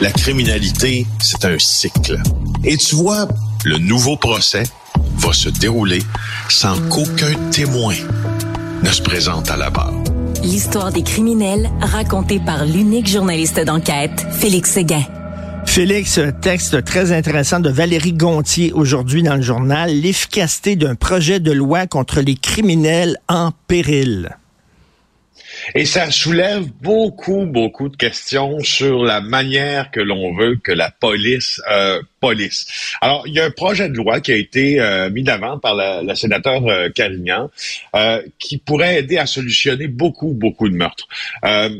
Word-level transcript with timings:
La 0.00 0.12
criminalité, 0.12 1.06
c'est 1.18 1.44
un 1.44 1.58
cycle. 1.58 2.20
Et 2.62 2.76
tu 2.76 2.94
vois, 2.94 3.26
le 3.64 3.78
nouveau 3.78 4.16
procès 4.16 4.62
va 5.16 5.32
se 5.32 5.48
dérouler 5.48 6.00
sans 6.48 6.80
qu'aucun 6.88 7.34
témoin 7.50 7.94
ne 8.84 8.90
se 8.90 9.02
présente 9.02 9.50
à 9.50 9.56
la 9.56 9.70
barre. 9.70 9.92
L'histoire 10.44 10.92
des 10.92 11.02
criminels 11.02 11.68
racontée 11.80 12.38
par 12.38 12.64
l'unique 12.64 13.08
journaliste 13.08 13.58
d'enquête, 13.58 14.24
Félix 14.30 14.70
Séguin. 14.70 15.02
Félix, 15.66 16.20
texte 16.42 16.84
très 16.84 17.10
intéressant 17.10 17.58
de 17.58 17.68
Valérie 17.68 18.12
Gontier 18.12 18.72
aujourd'hui 18.72 19.24
dans 19.24 19.34
le 19.34 19.42
journal, 19.42 19.90
l'efficacité 19.90 20.76
d'un 20.76 20.94
projet 20.94 21.40
de 21.40 21.50
loi 21.50 21.88
contre 21.88 22.20
les 22.20 22.36
criminels 22.36 23.18
en 23.28 23.50
péril. 23.66 24.30
Et 25.74 25.84
ça 25.84 26.10
soulève 26.10 26.64
beaucoup, 26.80 27.44
beaucoup 27.46 27.88
de 27.88 27.96
questions 27.96 28.58
sur 28.60 29.04
la 29.04 29.20
manière 29.20 29.90
que 29.90 30.00
l'on 30.00 30.34
veut 30.34 30.56
que 30.56 30.72
la 30.72 30.90
police 30.90 31.60
euh, 31.70 32.00
police. 32.20 32.66
Alors, 33.00 33.24
il 33.26 33.34
y 33.34 33.40
a 33.40 33.44
un 33.44 33.50
projet 33.50 33.88
de 33.88 33.96
loi 33.96 34.20
qui 34.20 34.32
a 34.32 34.36
été 34.36 34.80
euh, 34.80 35.10
mis 35.10 35.22
d'avant 35.22 35.58
par 35.58 35.74
la, 35.74 36.02
la 36.02 36.14
sénateur 36.14 36.66
euh, 36.66 36.88
Carignan 36.90 37.50
euh, 37.94 38.22
qui 38.38 38.58
pourrait 38.58 38.98
aider 39.00 39.18
à 39.18 39.26
solutionner 39.26 39.86
beaucoup, 39.88 40.32
beaucoup 40.32 40.68
de 40.68 40.74
meurtres. 40.74 41.06
Euh, 41.44 41.70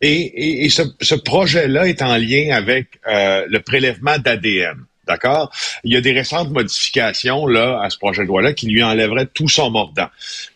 et, 0.00 0.12
et, 0.12 0.64
et 0.64 0.68
ce, 0.68 0.82
ce 1.00 1.14
projet-là 1.14 1.88
est 1.88 2.02
en 2.02 2.16
lien 2.16 2.54
avec 2.54 2.86
euh, 3.06 3.46
le 3.48 3.60
prélèvement 3.60 4.18
d'ADN. 4.18 4.84
D'accord? 5.06 5.50
Il 5.84 5.94
y 5.94 5.96
a 5.96 6.02
des 6.02 6.12
récentes 6.12 6.50
modifications 6.50 7.46
là 7.46 7.80
à 7.82 7.88
ce 7.88 7.96
projet 7.96 8.22
de 8.24 8.28
loi-là 8.28 8.52
qui 8.52 8.66
lui 8.66 8.82
enlèveraient 8.82 9.26
tout 9.32 9.48
son 9.48 9.70
mordant. 9.70 10.08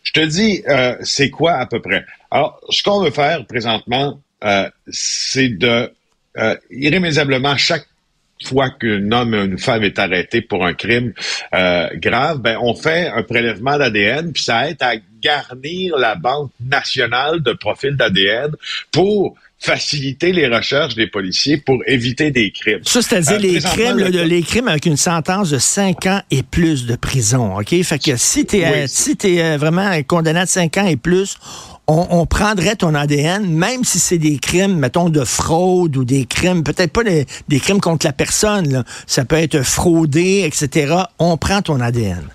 Je 0.03 0.11
te 0.11 0.19
dis, 0.19 0.61
euh, 0.69 0.95
c'est 1.01 1.31
quoi 1.31 1.53
à 1.53 1.65
peu 1.65 1.81
près? 1.81 2.05
Alors, 2.33 2.59
ce 2.69 2.81
qu'on 2.81 3.01
veut 3.03 3.11
faire 3.11 3.45
présentement, 3.45 4.19
euh, 4.43 4.67
c'est 4.89 5.49
de 5.49 5.91
euh, 6.37 6.55
irrémédiablement 6.71 7.55
chaque 7.57 7.85
fois 8.43 8.71
qu'un 8.71 9.11
homme 9.11 9.33
ou 9.33 9.43
une 9.45 9.59
femme 9.59 9.83
est 9.83 9.99
arrêté 9.99 10.41
pour 10.41 10.65
un 10.65 10.73
crime 10.73 11.13
euh, 11.53 11.87
grave, 11.95 12.39
ben 12.39 12.57
on 12.59 12.73
fait 12.73 13.07
un 13.07 13.21
prélèvement 13.23 13.77
d'ADN, 13.77 14.33
puis 14.33 14.43
ça 14.43 14.67
aide 14.67 14.81
à 14.81 14.95
garnir 15.21 15.95
la 15.97 16.15
banque 16.15 16.49
nationale 16.59 17.41
de 17.41 17.53
profil 17.53 17.95
d'ADN 17.95 18.51
pour 18.91 19.35
faciliter 19.59 20.33
les 20.33 20.47
recherches 20.47 20.95
des 20.95 21.07
policiers 21.07 21.55
pour 21.55 21.77
éviter 21.87 22.31
des 22.31 22.51
crimes. 22.51 22.81
Ça, 22.83 23.01
c'est-à-dire 23.01 23.35
Euh, 23.35 23.37
les 23.37 23.61
crimes, 23.61 23.97
le- 23.99 24.23
les 24.23 24.41
crimes 24.41 24.67
avec 24.67 24.85
une 24.87 24.97
sentence 24.97 25.51
de 25.51 25.57
5 25.57 26.05
ans 26.07 26.21
et 26.31 26.43
plus 26.43 26.85
de 26.85 26.97
prison, 26.97 27.57
OK? 27.57 27.81
Fait 27.83 27.99
que 27.99 28.17
si 28.17 28.45
t'es 28.45 28.57
Oui. 28.57 28.63
euh, 28.79 28.85
si 28.87 29.15
t'es 29.15 29.41
euh, 29.41 29.57
vraiment 29.57 29.89
condamné 30.03 30.41
à 30.41 30.45
5 30.47 30.75
ans 30.79 30.85
et 30.87 30.97
plus, 30.97 31.37
on, 31.87 32.25
prendrait 32.25 32.75
ton 32.75 32.95
ADN, 32.95 33.45
même 33.45 33.83
si 33.83 33.99
c'est 33.99 34.17
des 34.17 34.37
crimes, 34.37 34.77
mettons, 34.77 35.09
de 35.09 35.23
fraude 35.23 35.97
ou 35.97 36.05
des 36.05 36.25
crimes, 36.25 36.63
peut-être 36.63 36.93
pas 36.93 37.03
des, 37.03 37.25
crimes 37.59 37.81
contre 37.81 38.05
la 38.05 38.13
personne, 38.13 38.83
ça 39.05 39.25
peut 39.25 39.35
être 39.35 39.61
fraudé, 39.61 40.43
etc. 40.45 40.95
On 41.19 41.37
prend 41.37 41.61
ton 41.61 41.81
ADN. 41.81 42.27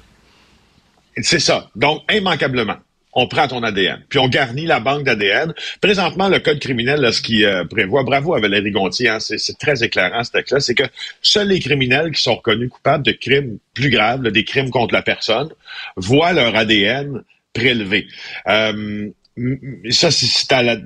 C'est 1.22 1.41
ça. 1.41 1.70
Donc, 1.75 2.03
immanquablement, 2.12 2.76
on 3.14 3.26
prend 3.26 3.48
ton 3.48 3.62
ADN, 3.62 4.04
puis 4.08 4.19
on 4.19 4.28
garnit 4.28 4.66
la 4.66 4.81
banque 4.81 5.03
d'ADN. 5.04 5.53
Présentement, 5.81 6.28
le 6.28 6.38
code 6.38 6.60
criminel, 6.60 7.00
là, 7.00 7.10
ce 7.10 7.22
qui 7.22 7.44
euh, 7.44 7.64
prévoit, 7.64 8.04
bravo 8.04 8.34
à 8.34 8.41
Valérie 8.41 8.70
Gontier, 8.70 9.08
hein, 9.08 9.19
c'est 9.19 9.58
très 9.58 9.82
éclairant 9.82 10.22
ce 10.22 10.31
texte-là, 10.31 10.60
c'est 10.60 10.75
que 10.75 10.84
seuls 11.22 11.48
les 11.48 11.58
criminels 11.58 12.12
qui 12.12 12.22
sont 12.22 12.37
reconnus 12.37 12.69
coupables 12.70 13.04
de 13.04 13.12
crimes 13.12 13.58
plus 13.75 13.91
graves, 13.91 14.22
des 14.22 14.44
crimes 14.44 14.70
contre 14.70 14.94
la 14.94 15.03
personne, 15.03 15.48
voient 15.97 16.32
leur 16.32 16.54
ADN 16.54 17.22
prélevé. 17.54 18.06
Euh, 18.47 19.08
ça, 19.91 20.10
c'est- 20.10 20.53
à 20.53 20.62
la, 20.62 20.76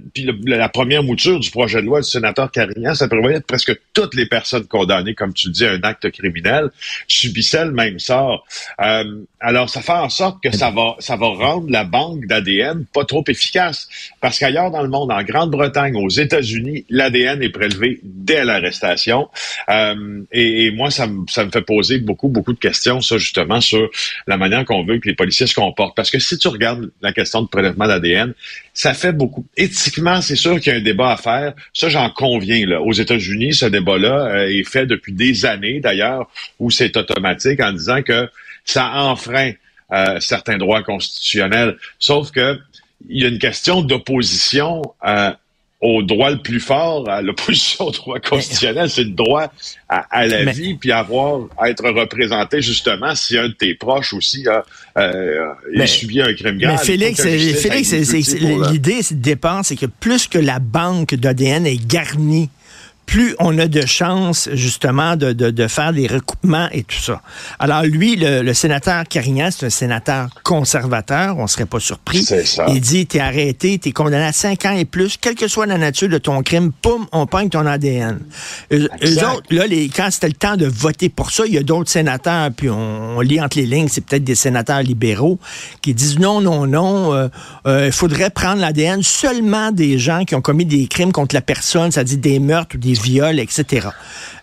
la 0.44 0.68
première 0.68 1.02
mouture 1.02 1.38
du 1.40 1.50
projet 1.50 1.80
de 1.80 1.86
loi 1.86 2.00
du 2.00 2.08
sénateur 2.08 2.50
Carignan, 2.50 2.94
ça 2.94 3.08
prévoyait 3.08 3.40
que 3.40 3.46
presque 3.46 3.76
toutes 3.92 4.14
les 4.14 4.26
personnes 4.26 4.66
condamnées, 4.66 5.14
comme 5.14 5.32
tu 5.32 5.48
dis, 5.50 5.64
à 5.64 5.72
un 5.72 5.80
acte 5.82 6.10
criminel, 6.10 6.70
subissaient 7.08 7.64
le 7.64 7.72
même 7.72 7.98
sort. 7.98 8.44
Euh, 8.80 9.22
alors, 9.40 9.68
ça 9.70 9.80
fait 9.82 9.92
en 9.92 10.08
sorte 10.08 10.42
que 10.42 10.50
ça 10.54 10.70
va, 10.70 10.96
ça 10.98 11.16
va 11.16 11.26
rendre 11.28 11.70
la 11.70 11.84
banque 11.84 12.26
d'ADN 12.26 12.84
pas 12.92 13.04
trop 13.04 13.24
efficace. 13.28 13.88
Parce 14.20 14.38
qu'ailleurs 14.38 14.70
dans 14.70 14.82
le 14.82 14.88
monde, 14.88 15.10
en 15.12 15.22
Grande-Bretagne, 15.22 15.96
aux 15.96 16.08
États-Unis, 16.08 16.84
l'ADN 16.90 17.42
est 17.42 17.48
prélevé 17.50 18.00
dès 18.02 18.44
l'arrestation. 18.44 19.28
Euh, 19.69 20.22
et, 20.32 20.66
et 20.66 20.70
moi, 20.70 20.90
ça 20.90 21.06
me, 21.06 21.24
ça 21.28 21.44
me 21.44 21.50
fait 21.50 21.62
poser 21.62 21.98
beaucoup, 21.98 22.28
beaucoup 22.28 22.52
de 22.52 22.58
questions, 22.58 23.00
ça, 23.00 23.19
justement, 23.19 23.60
sur 23.60 23.88
la 24.26 24.36
manière 24.36 24.64
qu'on 24.64 24.84
veut 24.84 24.98
que 24.98 25.08
les 25.08 25.14
policiers 25.14 25.46
se 25.46 25.54
comportent. 25.54 25.96
Parce 25.96 26.10
que 26.10 26.19
si 26.19 26.38
tu 26.38 26.48
regardes 26.48 26.90
la 27.00 27.12
question 27.12 27.42
de 27.42 27.48
prélèvement 27.48 27.86
d'ADN, 27.86 28.34
ça 28.75 28.94
fait 28.94 29.12
beaucoup. 29.12 29.47
Éthiquement, 29.56 30.20
c'est 30.20 30.36
sûr 30.36 30.60
qu'il 30.60 30.72
y 30.72 30.76
a 30.76 30.78
un 30.78 30.82
débat 30.82 31.12
à 31.12 31.16
faire. 31.16 31.54
Ça, 31.75 31.88
j'en 31.88 32.10
conviens. 32.10 32.66
Là. 32.66 32.80
Aux 32.80 32.92
États-Unis, 32.92 33.54
ce 33.54 33.66
débat-là 33.66 34.26
euh, 34.26 34.48
est 34.48 34.64
fait 34.64 34.86
depuis 34.86 35.12
des 35.12 35.44
années, 35.44 35.80
d'ailleurs, 35.80 36.30
où 36.58 36.70
c'est 36.70 36.97
automatique 36.97 37.60
en 37.60 37.72
disant 37.72 38.02
que 38.02 38.28
ça 38.64 38.92
enfreint 38.94 39.52
euh, 39.92 40.20
certains 40.20 40.56
droits 40.56 40.82
constitutionnels. 40.82 41.76
Sauf 41.98 42.31
que 42.31 42.58
il 43.08 43.22
y 43.22 43.25
a 43.25 43.28
une 43.28 43.38
question 43.38 43.82
d'opposition 43.82 44.82
euh, 45.04 45.32
au 45.82 46.00
droit 46.03 46.31
le 46.31 46.38
plus 46.38 46.60
fort, 46.60 47.09
à 47.10 47.20
l'opposition 47.22 47.87
au 47.88 47.91
droit 47.91 48.20
constitutionnel, 48.20 48.88
c'est 48.88 49.03
le 49.03 49.10
droit 49.10 49.53
à, 49.88 50.06
à 50.10 50.26
la 50.26 50.44
Mais- 50.44 50.53
vie, 50.53 50.75
puis 50.75 50.93
avoir 50.93 51.41
à 51.59 51.69
être 51.70 51.84
représenté 51.91 52.62
justement 52.62 53.15
si 53.16 53.37
un 53.37 53.48
de 53.48 53.53
tes 53.53 53.75
proches 53.75 54.12
aussi 54.15 54.47
a 54.47 54.65
euh, 54.97 55.44
Mais- 55.75 55.87
subit 55.88 56.22
un 56.22 56.32
crime 56.34 56.59
grave. 56.59 56.78
Mais 56.78 56.87
Félix, 56.87 57.26
justice 57.26 57.60
Félix, 57.60 57.93
euh, 58.34 58.70
l'idée 58.70 59.03
c'est 59.03 59.16
de 59.16 59.22
départ, 59.22 59.65
c'est 59.65 59.76
que 59.76 59.87
plus 59.87 60.28
que 60.28 60.38
la 60.38 60.60
banque 60.60 61.15
d'ADN 61.16 61.66
est 61.66 61.84
garnie, 61.84 62.49
plus 63.12 63.36
on 63.40 63.58
a 63.58 63.66
de 63.66 63.84
chances 63.84 64.48
justement 64.54 65.16
de, 65.16 65.34
de, 65.34 65.50
de 65.50 65.68
faire 65.68 65.92
des 65.92 66.06
recoupements 66.06 66.68
et 66.72 66.82
tout 66.82 66.96
ça. 66.98 67.20
Alors 67.58 67.82
lui, 67.82 68.16
le, 68.16 68.40
le 68.40 68.54
sénateur 68.54 69.04
Carignan, 69.06 69.50
c'est 69.50 69.66
un 69.66 69.70
sénateur 69.70 70.30
conservateur, 70.44 71.36
on 71.36 71.46
serait 71.46 71.66
pas 71.66 71.78
surpris. 71.78 72.24
Ça. 72.24 72.64
Il 72.68 72.80
dit, 72.80 73.04
t'es 73.04 73.20
arrêté, 73.20 73.78
t'es 73.78 73.92
condamné 73.92 74.24
à 74.24 74.32
5 74.32 74.64
ans 74.64 74.72
et 74.72 74.86
plus, 74.86 75.18
quelle 75.18 75.34
que 75.34 75.46
soit 75.46 75.66
la 75.66 75.76
nature 75.76 76.08
de 76.08 76.16
ton 76.16 76.42
crime, 76.42 76.72
poum, 76.72 77.06
on 77.12 77.26
pogne 77.26 77.50
ton 77.50 77.66
ADN. 77.66 78.18
Eux, 78.72 78.88
eux 79.04 79.18
autres, 79.18 79.42
là, 79.50 79.66
les, 79.66 79.90
quand 79.90 80.08
c'était 80.10 80.28
le 80.28 80.32
temps 80.32 80.56
de 80.56 80.64
voter 80.64 81.10
pour 81.10 81.32
ça, 81.32 81.44
il 81.46 81.52
y 81.52 81.58
a 81.58 81.62
d'autres 81.62 81.90
sénateurs, 81.90 82.48
puis 82.56 82.70
on, 82.70 83.18
on 83.18 83.20
lit 83.20 83.42
entre 83.42 83.58
les 83.58 83.66
lignes, 83.66 83.88
c'est 83.88 84.06
peut-être 84.06 84.24
des 84.24 84.34
sénateurs 84.34 84.82
libéraux, 84.82 85.38
qui 85.82 85.92
disent 85.92 86.18
non, 86.18 86.40
non, 86.40 86.66
non, 86.66 87.12
euh, 87.12 87.28
euh, 87.66 87.86
il 87.88 87.92
faudrait 87.92 88.30
prendre 88.30 88.62
l'ADN 88.62 89.02
seulement 89.02 89.70
des 89.70 89.98
gens 89.98 90.24
qui 90.24 90.34
ont 90.34 90.40
commis 90.40 90.64
des 90.64 90.86
crimes 90.86 91.12
contre 91.12 91.34
la 91.34 91.42
personne, 91.42 91.92
c'est-à-dire 91.92 92.16
des 92.16 92.38
meurtres 92.38 92.76
ou 92.76 92.78
des 92.78 93.01
viols, 93.02 93.38
etc. 93.40 93.88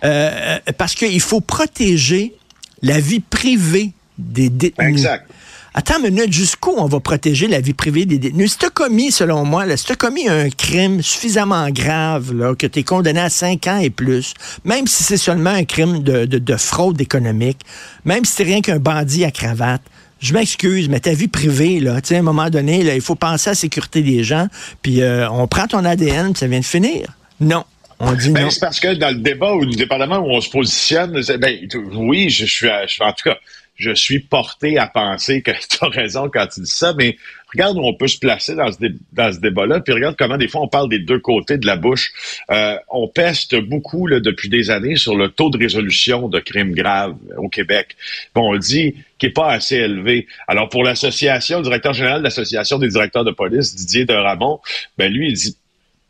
Euh, 0.03 0.31
euh, 0.67 0.71
parce 0.77 0.95
qu'il 0.95 1.19
faut 1.21 1.41
protéger 1.41 2.33
la 2.81 2.99
vie 2.99 3.19
privée 3.21 3.91
des 4.17 4.49
détenus. 4.49 4.89
Exact. 4.97 5.29
Attends 5.75 6.03
une 6.03 6.13
minute, 6.15 6.33
jusqu'où 6.33 6.71
on 6.77 6.87
va 6.87 6.99
protéger 6.99 7.47
la 7.47 7.61
vie 7.61 7.73
privée 7.73 8.05
des 8.05 8.17
détenus? 8.17 8.53
Si 8.53 8.57
tu 8.57 8.65
as 8.65 8.69
commis, 8.71 9.11
selon 9.11 9.45
moi, 9.45 9.65
là, 9.65 9.77
si 9.77 9.85
tu 9.85 9.91
as 9.91 9.95
commis 9.95 10.27
un 10.27 10.49
crime 10.49 11.01
suffisamment 11.03 11.69
grave, 11.69 12.33
là, 12.33 12.55
que 12.55 12.65
tu 12.67 12.79
es 12.79 12.83
condamné 12.83 13.19
à 13.19 13.29
5 13.29 13.67
ans 13.67 13.77
et 13.77 13.91
plus, 13.91 14.33
même 14.65 14.87
si 14.87 15.03
c'est 15.03 15.15
seulement 15.17 15.51
un 15.51 15.63
crime 15.65 16.01
de, 16.01 16.25
de- 16.25 16.39
de 16.39 16.55
fraude 16.57 16.99
économique, 16.99 17.59
même 18.03 18.25
si 18.25 18.33
c'est 18.33 18.43
rien 18.43 18.61
qu'un 18.61 18.79
bandit 18.79 19.23
à 19.25 19.31
cravate, 19.31 19.81
je 20.19 20.33
m'excuse, 20.33 20.89
mais 20.89 20.99
ta 20.99 21.13
vie 21.13 21.29
privée, 21.29 21.79
là, 21.79 21.97
à 21.97 22.13
un 22.15 22.21
moment 22.23 22.49
donné, 22.49 22.83
là, 22.83 22.95
il 22.95 23.01
faut 23.01 23.15
penser 23.15 23.49
à 23.49 23.51
la 23.51 23.55
sécurité 23.55 24.01
des 24.01 24.23
gens, 24.23 24.47
puis 24.81 25.01
euh, 25.01 25.29
on 25.29 25.47
prend 25.47 25.67
ton 25.67 25.85
ADN, 25.85 26.33
puis 26.33 26.39
ça 26.39 26.47
vient 26.47 26.59
de 26.59 26.65
finir. 26.65 27.13
Non. 27.39 27.63
On 27.99 28.13
dit 28.13 28.29
Ben, 28.31 28.49
c'est 28.49 28.59
parce 28.61 28.79
que 28.79 28.93
dans 28.93 29.09
le 29.09 29.21
débat, 29.21 29.53
ou 29.53 29.65
dépendamment 29.65 30.19
où 30.19 30.29
on 30.29 30.41
se 30.41 30.49
positionne, 30.49 31.21
ben, 31.37 31.67
oui, 31.93 32.29
je, 32.29 32.45
suis, 32.45 32.67
je 32.87 32.93
suis 32.93 33.03
en 33.03 33.11
tout 33.11 33.29
cas, 33.29 33.37
je 33.75 33.93
suis 33.93 34.19
porté 34.19 34.77
à 34.77 34.87
penser 34.87 35.41
que 35.41 35.51
tu 35.69 35.77
as 35.81 35.87
raison 35.87 36.29
quand 36.31 36.47
tu 36.47 36.61
dis 36.61 36.69
ça, 36.69 36.93
mais 36.97 37.17
regarde 37.51 37.77
où 37.77 37.81
on 37.81 37.93
peut 37.93 38.07
se 38.07 38.17
placer 38.19 38.55
dans 38.55 38.71
ce, 38.71 38.77
dé- 38.77 38.95
dans 39.11 39.33
ce 39.33 39.39
débat-là, 39.39 39.81
puis 39.81 39.93
regarde 39.93 40.15
comment 40.17 40.37
des 40.37 40.47
fois 40.47 40.61
on 40.61 40.67
parle 40.67 40.87
des 40.89 40.99
deux 40.99 41.19
côtés 41.19 41.57
de 41.57 41.65
la 41.65 41.75
bouche. 41.75 42.11
Euh, 42.51 42.77
on 42.89 43.07
peste 43.09 43.55
beaucoup 43.55 44.07
là, 44.07 44.19
depuis 44.21 44.47
des 44.47 44.69
années 44.69 44.95
sur 44.95 45.15
le 45.15 45.29
taux 45.29 45.49
de 45.49 45.57
résolution 45.57 46.29
de 46.29 46.39
crimes 46.39 46.73
graves 46.73 47.15
au 47.37 47.49
Québec. 47.49 47.97
Bon, 48.33 48.49
on 48.49 48.53
le 48.53 48.59
dit 48.59 48.95
qui 49.17 49.25
est 49.25 49.31
pas 49.31 49.51
assez 49.51 49.75
élevé. 49.75 50.27
Alors 50.47 50.69
pour 50.69 50.83
l'association, 50.83 51.57
le 51.57 51.63
directeur 51.63 51.93
général 51.93 52.19
de 52.19 52.23
l'association 52.23 52.79
des 52.79 52.87
directeurs 52.87 53.25
de 53.25 53.31
police, 53.31 53.75
Didier 53.75 54.05
de 54.05 54.13
Ramon, 54.13 54.59
ben 54.97 55.11
lui 55.11 55.29
il 55.29 55.33
dit 55.33 55.57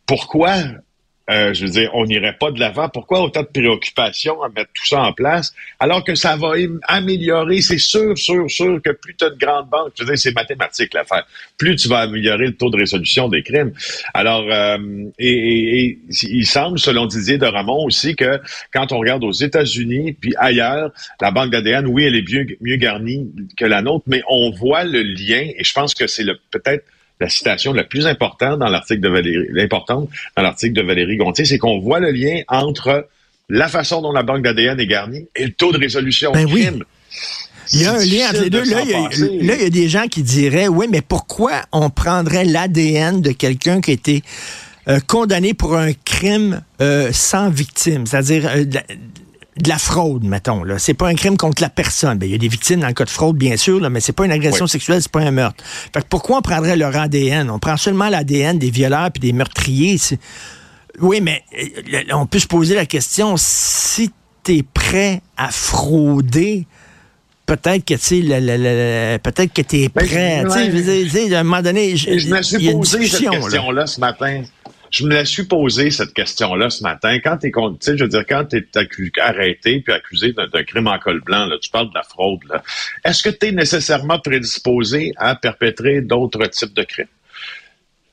pourquoi 0.06 0.54
euh, 1.30 1.54
je 1.54 1.64
veux 1.64 1.70
dire, 1.70 1.90
on 1.94 2.04
n'irait 2.04 2.36
pas 2.38 2.50
de 2.50 2.58
l'avant. 2.58 2.88
Pourquoi 2.88 3.22
autant 3.22 3.42
de 3.42 3.46
préoccupations 3.46 4.42
à 4.42 4.48
mettre 4.48 4.70
tout 4.74 4.86
ça 4.86 5.02
en 5.02 5.12
place, 5.12 5.54
alors 5.78 6.02
que 6.02 6.14
ça 6.14 6.36
va 6.36 6.52
améliorer, 6.84 7.60
c'est 7.60 7.78
sûr, 7.78 8.16
sûr, 8.18 8.50
sûr 8.50 8.80
que 8.82 8.90
plus 8.90 9.14
tu 9.14 9.24
as 9.24 9.30
de 9.30 9.38
grandes 9.38 9.68
banques, 9.68 9.92
je 9.94 10.02
veux 10.02 10.08
dire, 10.08 10.18
c'est 10.18 10.34
mathématique 10.34 10.92
l'affaire, 10.94 11.26
plus 11.56 11.76
tu 11.76 11.88
vas 11.88 12.00
améliorer 12.00 12.46
le 12.46 12.56
taux 12.56 12.70
de 12.70 12.76
résolution 12.76 13.28
des 13.28 13.42
crimes. 13.42 13.72
Alors, 14.14 14.44
euh, 14.50 14.78
il 15.18 16.46
semble, 16.46 16.78
selon 16.78 17.06
Didier 17.06 17.38
de 17.38 17.46
Ramon 17.46 17.84
aussi, 17.84 18.16
que 18.16 18.40
quand 18.72 18.92
on 18.92 18.98
regarde 18.98 19.22
aux 19.24 19.32
États-Unis, 19.32 20.16
puis 20.20 20.34
ailleurs, 20.38 20.90
la 21.20 21.30
banque 21.30 21.50
d'ADN, 21.50 21.86
oui, 21.86 22.04
elle 22.04 22.16
est 22.16 22.28
mieux, 22.28 22.46
mieux 22.60 22.76
garnie 22.76 23.30
que 23.56 23.64
la 23.64 23.82
nôtre, 23.82 24.04
mais 24.06 24.22
on 24.28 24.50
voit 24.50 24.84
le 24.84 25.02
lien, 25.02 25.48
et 25.56 25.62
je 25.62 25.72
pense 25.72 25.94
que 25.94 26.06
c'est 26.06 26.24
le 26.24 26.38
peut-être 26.50 26.84
la 27.20 27.28
citation 27.28 27.72
la 27.72 27.84
plus 27.84 28.06
importante 28.06 28.58
dans 28.58 28.68
l'article 28.68 29.00
de 29.00 29.08
Valérie, 29.08 29.46
l'importante 29.50 30.08
dans 30.36 30.42
l'article 30.42 30.72
de 30.72 30.82
Valérie 30.82 31.16
Gontier, 31.16 31.44
c'est 31.44 31.58
qu'on 31.58 31.78
voit 31.78 32.00
le 32.00 32.10
lien 32.10 32.40
entre 32.48 33.08
la 33.48 33.68
façon 33.68 34.00
dont 34.00 34.12
la 34.12 34.22
banque 34.22 34.42
d'ADN 34.42 34.80
est 34.80 34.86
garnie 34.86 35.26
et 35.36 35.44
le 35.44 35.52
taux 35.52 35.72
de 35.72 35.78
résolution 35.78 36.32
ben 36.32 36.46
crime. 36.46 36.84
Il 37.72 37.82
y 37.82 37.84
a 37.84 37.92
un 37.92 38.04
lien 38.04 38.28
entre 38.30 38.42
les 38.42 38.50
deux. 38.50 38.64
Là 38.64 38.82
il, 38.82 39.46
y 39.46 39.50
a, 39.52 39.70
des 39.70 39.88
gens 39.88 40.06
qui 40.08 40.22
diraient, 40.22 40.68
oui, 40.68 40.86
mais 40.90 41.02
pourquoi 41.02 41.62
on 41.72 41.90
prendrait 41.90 42.44
l'ADN 42.44 43.20
de 43.20 43.32
quelqu'un 43.32 43.80
qui 43.80 43.90
a 43.90 43.94
été 43.94 44.22
euh, 44.88 44.98
condamné 45.06 45.54
pour 45.54 45.76
un 45.76 45.92
crime 45.92 46.62
euh, 46.80 47.10
sans 47.12 47.50
victime, 47.50 48.06
c'est-à-dire 48.06 48.48
euh, 48.48 48.64
de 49.56 49.68
la 49.68 49.78
fraude, 49.78 50.24
mettons. 50.24 50.64
Là. 50.64 50.78
C'est 50.78 50.94
pas 50.94 51.08
un 51.08 51.14
crime 51.14 51.36
contre 51.36 51.62
la 51.62 51.68
personne. 51.68 52.18
Ben, 52.18 52.26
il 52.26 52.32
y 52.32 52.34
a 52.34 52.38
des 52.38 52.48
victimes 52.48 52.80
dans 52.80 52.86
le 52.86 52.94
cas 52.94 53.04
de 53.04 53.10
fraude, 53.10 53.36
bien 53.36 53.56
sûr, 53.56 53.80
là, 53.80 53.90
mais 53.90 54.00
c'est 54.00 54.12
pas 54.12 54.24
une 54.24 54.32
agression 54.32 54.66
sexuelle, 54.66 55.02
c'est 55.02 55.10
pas 55.10 55.20
un 55.20 55.30
meurtre. 55.30 55.62
Fait 55.64 56.00
que 56.00 56.06
pourquoi 56.08 56.38
on 56.38 56.42
prendrait 56.42 56.76
leur 56.76 56.96
ADN? 56.96 57.50
On 57.50 57.58
prend 57.58 57.76
seulement 57.76 58.08
l'ADN 58.08 58.58
des 58.58 58.70
violeurs 58.70 59.10
puis 59.10 59.20
des 59.20 59.32
meurtriers. 59.32 59.98
Oui, 61.00 61.20
mais 61.20 61.42
euh, 61.58 62.02
on 62.12 62.26
peut 62.26 62.38
se 62.38 62.46
poser 62.46 62.74
la 62.74 62.86
question, 62.86 63.34
si 63.36 64.10
tu 64.44 64.58
es 64.58 64.62
prêt 64.62 65.20
à 65.36 65.50
frauder, 65.50 66.66
peut-être 67.46 67.84
que 67.84 67.94
tu 67.94 68.22
peut-être 69.18 69.52
que 69.52 69.62
tu 69.62 69.82
es 69.82 69.88
ben, 69.88 70.06
prêt. 70.06 71.34
à 71.34 71.40
un 71.40 71.42
moment 71.42 71.62
donné, 71.62 71.96
je 71.96 72.28
me 72.28 72.42
suis 72.42 72.72
posé 72.72 73.06
cette 73.06 73.30
question-là 73.30 73.86
ce 73.86 74.00
matin 74.00 74.42
je 74.90 75.04
me 75.04 75.14
la 75.14 75.24
suis 75.24 75.44
posé 75.44 75.90
cette 75.90 76.12
question-là 76.12 76.68
ce 76.70 76.82
matin. 76.82 77.18
Quand 77.20 77.36
tu 77.38 77.50
sais, 77.80 77.96
je 77.96 78.04
veux 78.04 78.10
dire, 78.10 78.24
quand 78.28 78.44
tu 78.44 78.56
es 78.56 79.20
arrêté 79.20 79.80
puis 79.80 79.92
accusé 79.92 80.32
d'un 80.32 80.62
crime 80.64 80.88
en 80.88 80.98
col 80.98 81.20
blanc, 81.20 81.46
là, 81.46 81.56
tu 81.60 81.70
parles 81.70 81.90
de 81.90 81.94
la 81.94 82.02
fraude, 82.02 82.40
là. 82.48 82.62
Est-ce 83.04 83.22
que 83.22 83.30
tu 83.30 83.46
es 83.46 83.52
nécessairement 83.52 84.18
prédisposé 84.18 85.12
à 85.16 85.36
perpétrer 85.36 86.00
d'autres 86.00 86.46
types 86.46 86.74
de 86.74 86.82
crimes? 86.82 87.06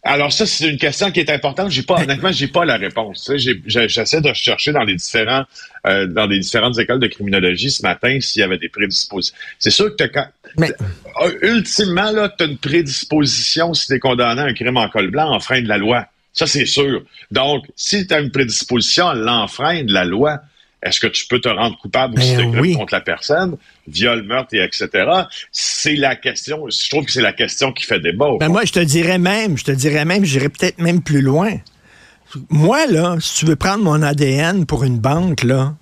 Alors 0.04 0.32
ça, 0.32 0.46
c'est 0.46 0.70
une 0.70 0.78
question 0.78 1.12
qui 1.12 1.20
est 1.20 1.30
importante. 1.30 1.70
J'ai 1.70 1.82
pas, 1.82 2.02
honnêtement, 2.02 2.32
j'ai 2.32 2.48
pas 2.48 2.64
la 2.64 2.78
réponse. 2.78 3.30
J'essaie 3.36 4.22
de 4.22 4.34
chercher 4.34 4.72
dans 4.72 4.84
les 4.84 4.96
différents, 4.96 5.44
euh, 5.86 6.08
dans 6.08 6.28
les 6.28 6.40
différentes 6.40 6.80
écoles 6.80 7.00
de 7.00 7.08
criminologie 7.08 7.70
ce 7.70 7.82
matin 7.82 8.18
s'il 8.22 8.40
y 8.40 8.44
avait 8.44 8.58
des 8.58 8.70
prédispositions. 8.70 9.36
C'est 9.60 9.72
sûr 9.72 9.94
que 9.96 10.06
quand, 10.06 10.28
Mais... 10.58 10.72
Ultimement 11.42 12.12
là, 12.12 12.34
as 12.40 12.44
une 12.44 12.58
prédisposition 12.58 13.74
si 13.74 13.88
tu 13.88 13.94
es 13.96 14.00
condamné 14.00 14.42
à 14.42 14.46
un 14.46 14.54
crime 14.54 14.78
en 14.78 14.88
col 14.88 15.12
blanc, 15.12 15.30
en 15.30 15.40
frein 15.40 15.62
de 15.62 15.68
la 15.68 15.78
loi. 15.78 16.06
Ça, 16.38 16.46
c'est 16.46 16.68
sûr. 16.68 17.02
Donc, 17.32 17.66
si 17.76 18.06
tu 18.06 18.14
as 18.14 18.20
une 18.20 18.32
prédisposition 18.32 19.08
à 19.08 19.16
l'enfreindre, 19.16 19.92
la 19.92 20.06
loi, 20.06 20.40
est-ce 20.84 21.00
que 21.00 21.08
tu 21.08 21.26
peux 21.26 21.42
te 21.42 21.50
rendre 21.50 21.76
coupable 21.80 22.20
aussi 22.20 22.36
ben 22.36 22.52
de 22.52 22.76
contre 22.76 22.94
la 22.94 23.02
personne, 23.02 23.58
viol, 23.88 24.22
meurtre 24.22 24.54
et 24.54 24.64
etc. 24.64 24.88
C'est 25.52 25.96
la 25.96 26.16
question. 26.16 26.66
Je 26.70 26.90
trouve 26.90 27.06
que 27.06 27.12
c'est 27.12 27.22
la 27.22 27.34
question 27.34 27.72
qui 27.74 27.86
fait 27.86 28.00
débat. 28.00 28.30
Ben 28.40 28.50
moi, 28.50 28.66
je 28.66 28.74
te 28.74 28.80
dirais 28.80 29.18
même, 29.18 29.58
je 29.58 29.64
te 29.64 29.72
dirais 29.72 30.06
même, 30.06 30.24
j'irais 30.24 30.50
peut-être 30.50 30.78
même 30.78 31.02
plus 31.02 31.22
loin. 31.22 31.54
Moi, 32.50 32.86
là, 32.86 33.18
si 33.20 33.40
tu 33.40 33.46
veux 33.46 33.56
prendre 33.56 33.84
mon 33.84 34.04
ADN 34.04 34.68
pour 34.68 34.84
une 34.84 35.00
banque, 35.00 35.44
là, 35.44 35.74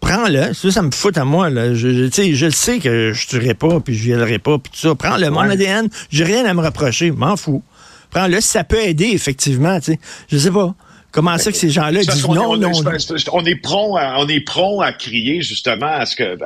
prends-le. 0.00 0.54
Ça, 0.54 0.70
ça 0.70 0.80
me 0.80 0.90
fout 0.90 1.18
à 1.18 1.26
moi. 1.26 1.50
Là. 1.50 1.74
Je, 1.74 2.08
je, 2.10 2.32
je 2.32 2.50
sais 2.50 2.78
que 2.78 3.12
je 3.12 3.26
tuerai 3.26 3.52
pas, 3.52 3.80
puis 3.80 3.94
je 3.94 4.04
violerai 4.04 4.38
pas, 4.38 4.58
puis 4.58 4.72
tout 4.72 4.78
ça. 4.78 4.94
Prends-le. 4.94 5.28
Mon 5.28 5.40
ADN, 5.40 5.88
j'ai 6.10 6.24
rien 6.24 6.46
à 6.46 6.54
me 6.54 6.62
reprocher. 6.62 7.10
M'en 7.10 7.36
fous. 7.36 7.62
Prends-le, 8.10 8.40
ça 8.40 8.64
peut 8.64 8.80
aider, 8.80 9.10
effectivement. 9.12 9.78
Tu 9.80 9.92
sais. 9.92 10.00
Je 10.28 10.38
sais 10.38 10.50
pas. 10.50 10.74
Comment 11.12 11.38
ça 11.38 11.50
que 11.50 11.56
ces 11.56 11.70
gens-là 11.70 12.02
disent 12.02 12.28
non, 12.28 12.56
non, 12.56 12.70
On 13.32 13.44
est 13.44 13.56
prompt 13.56 13.96
à, 13.96 14.20
on 14.20 14.28
est 14.28 14.40
prompt 14.40 14.80
à 14.80 14.92
crier 14.92 15.42
justement 15.42 15.86
à 15.86 16.06
ce 16.06 16.14
que 16.14 16.38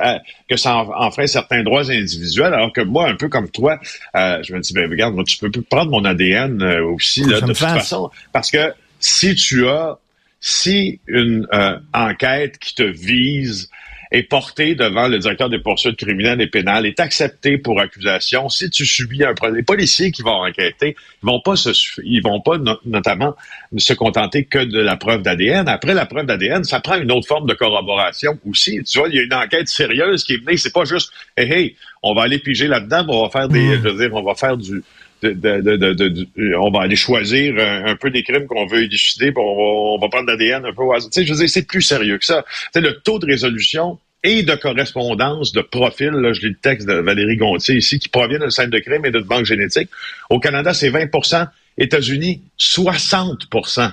que 0.49 0.57
ça 0.57 0.77
enfreint 0.77 1.27
certains 1.27 1.61
droits 1.61 1.91
individuels, 1.91 2.53
alors 2.53 2.73
que 2.73 2.81
moi, 2.81 3.07
un 3.07 3.15
peu 3.15 3.29
comme 3.29 3.49
toi, 3.49 3.79
euh, 4.15 4.41
je 4.41 4.53
me 4.53 4.59
dis 4.61 4.73
ben 4.73 4.89
regarde, 4.89 5.13
moi 5.13 5.23
tu 5.23 5.37
peux 5.37 5.51
prendre 5.61 5.91
mon 5.91 6.03
ADN 6.03 6.63
euh, 6.63 6.83
aussi 6.83 7.23
là, 7.23 7.41
de 7.41 7.47
toute 7.47 7.57
façon, 7.57 8.09
parce 8.33 8.49
que 8.49 8.73
si 8.99 9.35
tu 9.35 9.67
as 9.67 9.99
si 10.39 10.99
une 11.07 11.47
euh, 11.53 11.77
enquête 11.93 12.57
qui 12.57 12.75
te 12.75 12.83
vise 12.83 13.69
est 14.15 14.23
porté 14.23 14.75
devant 14.75 15.07
le 15.07 15.19
directeur 15.19 15.49
des 15.49 15.59
poursuites 15.59 15.97
criminelles 15.97 16.41
et 16.41 16.47
pénales, 16.47 16.85
est 16.85 16.99
accepté 16.99 17.57
pour 17.57 17.79
accusation. 17.81 18.47
Si 18.49 18.69
tu 18.69 18.85
subis 18.85 19.23
un 19.23 19.33
problème, 19.33 19.57
les 19.57 19.63
policiers 19.63 20.11
qui 20.11 20.21
vont 20.21 20.43
enquêter, 20.43 20.95
ils 21.21 21.25
vont 21.25 21.41
pas 21.41 21.55
se, 21.55 21.71
ils 22.03 22.21
vont 22.21 22.39
pas 22.39 22.57
notamment 22.85 23.35
se 23.77 23.93
contenter 23.93 24.45
que 24.45 24.59
de 24.59 24.79
la 24.79 24.95
preuve 24.95 25.21
d'ADN. 25.21 25.67
Après 25.67 25.93
la 25.93 26.05
preuve 26.05 26.25
d'ADN, 26.25 26.63
ça 26.63 26.79
prend 26.79 26.95
une 26.95 27.11
autre 27.11 27.27
forme 27.27 27.47
de 27.47 27.53
corroboration 27.53 28.39
aussi. 28.49 28.81
Tu 28.83 28.99
vois, 28.99 29.09
il 29.09 29.15
y 29.15 29.19
a 29.19 29.23
une 29.23 29.33
enquête 29.33 29.67
sérieuse 29.67 30.23
qui 30.23 30.35
est 30.35 30.45
menée. 30.45 30.57
C'est 30.57 30.73
pas 30.73 30.85
juste, 30.85 31.11
hey, 31.35 31.51
hey, 31.51 31.75
on 32.01 32.13
va 32.13 32.23
aller 32.23 32.39
piger 32.39 32.67
là-dedans, 32.67 33.05
on 33.09 33.23
va 33.23 33.29
faire 33.29 33.49
des, 33.49 33.59
mm. 33.59 33.83
je 33.83 33.89
veux 33.89 33.97
dire, 33.97 34.13
on 34.13 34.23
va 34.23 34.35
faire 34.35 34.55
du, 34.55 34.81
de, 35.23 35.31
de, 35.33 35.93
de, 35.93 36.55
on 36.55 36.69
va 36.69 36.81
aller 36.81 36.95
choisir 36.95 37.55
un, 37.57 37.95
peu 37.95 38.11
des 38.11 38.23
crimes 38.23 38.47
qu'on 38.47 38.65
veut 38.65 38.83
élucider, 38.83 39.31
puis 39.31 39.43
on 39.43 39.55
va, 39.55 39.63
on 39.95 39.99
va 39.99 40.07
prendre 40.09 40.27
l'ADN 40.27 40.65
un 40.65 40.73
peu 40.73 40.83
au 40.83 40.93
hasard. 40.93 41.09
Tu 41.09 41.21
sais, 41.21 41.25
je 41.25 41.33
veux 41.33 41.39
dire, 41.39 41.49
c'est 41.49 41.67
plus 41.67 41.81
sérieux 41.81 42.17
que 42.17 42.25
ça. 42.25 42.43
Tu 42.47 42.69
sais, 42.73 42.81
le 42.81 42.99
taux 43.01 43.19
de 43.19 43.25
résolution 43.25 43.99
et 44.25 44.43
de 44.43 44.55
correspondance, 44.55 45.51
de 45.53 45.61
profil, 45.61 46.09
là, 46.09 46.33
je 46.33 46.41
lis 46.41 46.49
le 46.49 46.55
texte 46.55 46.87
de 46.87 46.95
Valérie 46.95 47.37
Gontier 47.37 47.75
ici, 47.75 47.99
qui 47.99 48.09
provient 48.09 48.39
d'un 48.39 48.49
centre 48.49 48.71
de 48.71 48.79
crime 48.79 49.05
et 49.05 49.11
d'une 49.11 49.21
banque 49.21 49.45
génétique. 49.45 49.89
Au 50.29 50.39
Canada, 50.39 50.73
c'est 50.73 50.89
20% 50.89 51.47
États-Unis, 51.77 52.41
60% 52.59 53.91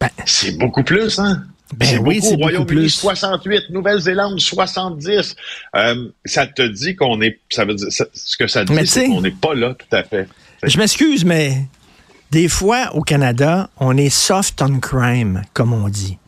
ben, 0.00 0.08
C'est 0.24 0.56
beaucoup 0.58 0.84
plus, 0.84 1.18
hein? 1.18 1.42
Ben 1.76 1.98
oui, 1.98 2.20
c'est 2.22 2.36
Royaume-Uni, 2.36 2.86
68%, 2.86 3.72
Nouvelle-Zélande, 3.72 4.38
70. 4.38 5.34
Euh, 5.74 6.08
ça 6.24 6.46
te 6.46 6.62
dit 6.62 6.94
qu'on 6.94 7.20
est, 7.20 7.40
ça 7.50 7.64
veut 7.64 7.74
dire, 7.74 7.88
ce 7.90 8.36
que 8.36 8.46
ça 8.46 8.64
dit, 8.64 8.86
c'est 8.86 9.06
qu'on 9.06 9.22
n'est 9.22 9.32
pas 9.32 9.54
là 9.54 9.74
tout 9.74 9.96
à 9.96 10.04
fait. 10.04 10.28
Je 10.62 10.78
m'excuse, 10.78 11.24
mais 11.24 11.56
des 12.30 12.48
fois, 12.48 12.94
au 12.94 13.02
Canada, 13.02 13.70
on 13.78 13.96
est 13.96 14.10
soft 14.10 14.62
on 14.62 14.78
crime, 14.78 15.42
comme 15.52 15.72
on 15.72 15.88
dit. 15.88 16.18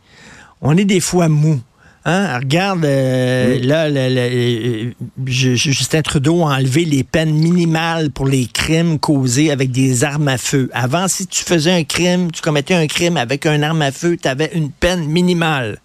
On 0.61 0.75
est 0.75 0.85
des 0.85 0.99
fois 0.99 1.29
mou. 1.29 1.61
Hein? 2.09 2.37
Regarde, 2.37 2.85
euh, 2.85 3.59
là, 3.59 3.87
euh, 3.87 4.91
Justin 5.25 6.01
Trudeau 6.01 6.43
a 6.43 6.55
enlevé 6.55 6.85
les 6.85 7.03
peines 7.03 7.33
minimales 7.33 8.11
pour 8.11 8.25
les 8.25 8.45
crimes 8.45 8.97
causés 8.97 9.51
avec 9.51 9.71
des 9.71 10.05
armes 10.05 10.29
à 10.29 10.37
feu. 10.37 10.69
Avant, 10.71 11.09
si 11.09 11.27
tu 11.27 11.43
faisais 11.43 11.71
un 11.71 11.83
crime, 11.83 12.31
tu 12.31 12.41
commettais 12.41 12.75
un 12.75 12.87
crime 12.87 13.17
avec 13.17 13.45
un 13.45 13.61
arme 13.61 13.81
à 13.81 13.91
feu, 13.91 14.15
tu 14.15 14.25
avais 14.25 14.49
une 14.53 14.71
peine 14.71 15.05
minimale. 15.05 15.79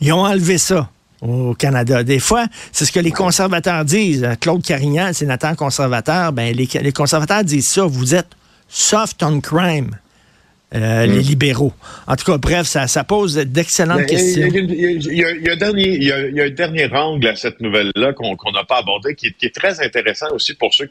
Ils 0.00 0.12
ont 0.12 0.24
enlevé 0.24 0.58
ça 0.58 0.90
au 1.20 1.54
Canada. 1.54 2.02
Des 2.02 2.18
fois, 2.18 2.46
c'est 2.72 2.84
ce 2.84 2.90
que 2.90 2.98
les 2.98 3.12
conservateurs 3.12 3.84
disent. 3.84 4.28
Claude 4.40 4.64
Carignan, 4.64 5.12
sénateur 5.12 5.54
conservateur, 5.54 6.32
ben, 6.32 6.52
les, 6.56 6.68
les 6.82 6.92
conservateurs 6.92 7.44
disent 7.44 7.68
ça. 7.68 7.84
Vous 7.86 8.16
êtes 8.16 8.30
soft 8.68 9.22
on 9.22 9.40
crime. 9.40 9.92
Euh, 10.74 11.04
les 11.04 11.18
mm. 11.18 11.28
libéraux. 11.28 11.72
En 12.06 12.16
tout 12.16 12.24
cas, 12.24 12.38
bref, 12.38 12.66
ça, 12.66 12.86
ça 12.86 13.04
pose 13.04 13.36
d'excellentes 13.36 14.06
questions. 14.06 14.48
Il 14.54 15.12
y, 15.12 15.24
a, 15.24 15.52
un 15.52 15.56
dernier, 15.56 15.96
il 15.96 16.04
y 16.04 16.40
a, 16.40 16.44
un 16.44 16.50
dernier 16.50 16.90
angle 16.92 17.26
à 17.28 17.36
cette 17.36 17.60
nouvelle-là 17.60 18.14
qu'on 18.14 18.52
n'a 18.52 18.64
pas 18.64 18.78
abordé, 18.78 19.14
qui 19.14 19.26
est, 19.26 19.54
très 19.54 19.84
intéressant 19.84 20.30
aussi 20.32 20.54
pour 20.54 20.72
ceux 20.72 20.90